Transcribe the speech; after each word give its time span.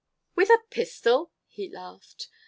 "With 0.33 0.49
a 0.49 0.57
pistol?" 0.71 1.31
He 1.47 1.69
laughed. 1.69 2.27